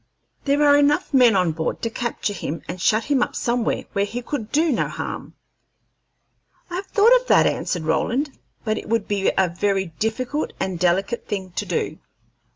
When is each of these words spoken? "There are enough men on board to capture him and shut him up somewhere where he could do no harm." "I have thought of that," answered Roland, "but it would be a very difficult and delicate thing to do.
"There 0.45 0.63
are 0.63 0.79
enough 0.79 1.13
men 1.13 1.35
on 1.35 1.51
board 1.51 1.83
to 1.83 1.89
capture 1.91 2.33
him 2.33 2.63
and 2.67 2.81
shut 2.81 3.03
him 3.03 3.21
up 3.21 3.35
somewhere 3.35 3.83
where 3.93 4.03
he 4.03 4.23
could 4.23 4.51
do 4.51 4.71
no 4.71 4.87
harm." 4.87 5.35
"I 6.71 6.77
have 6.77 6.87
thought 6.87 7.15
of 7.21 7.27
that," 7.27 7.45
answered 7.45 7.83
Roland, 7.83 8.31
"but 8.65 8.79
it 8.79 8.89
would 8.89 9.07
be 9.07 9.31
a 9.37 9.47
very 9.49 9.93
difficult 9.99 10.53
and 10.59 10.79
delicate 10.79 11.27
thing 11.27 11.51
to 11.51 11.67
do. 11.67 11.99